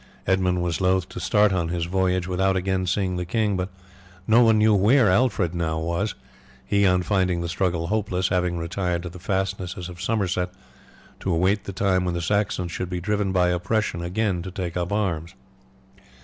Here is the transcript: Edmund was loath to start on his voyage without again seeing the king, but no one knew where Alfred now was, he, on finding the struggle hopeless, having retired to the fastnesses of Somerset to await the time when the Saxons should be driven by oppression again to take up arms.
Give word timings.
Edmund 0.25 0.63
was 0.63 0.81
loath 0.81 1.07
to 1.09 1.19
start 1.19 1.53
on 1.53 1.67
his 1.69 1.85
voyage 1.85 2.25
without 2.27 2.55
again 2.55 2.87
seeing 2.87 3.17
the 3.17 3.23
king, 3.25 3.55
but 3.55 3.69
no 4.25 4.41
one 4.41 4.57
knew 4.57 4.73
where 4.73 5.11
Alfred 5.11 5.53
now 5.53 5.77
was, 5.77 6.15
he, 6.65 6.87
on 6.87 7.03
finding 7.03 7.41
the 7.41 7.47
struggle 7.47 7.85
hopeless, 7.85 8.29
having 8.29 8.57
retired 8.57 9.03
to 9.03 9.09
the 9.09 9.19
fastnesses 9.19 9.89
of 9.89 10.01
Somerset 10.01 10.49
to 11.19 11.31
await 11.31 11.65
the 11.65 11.71
time 11.71 12.03
when 12.03 12.15
the 12.15 12.19
Saxons 12.19 12.71
should 12.71 12.89
be 12.89 12.99
driven 12.99 13.31
by 13.31 13.49
oppression 13.49 14.01
again 14.01 14.41
to 14.41 14.49
take 14.49 14.75
up 14.75 14.91
arms. 14.91 15.35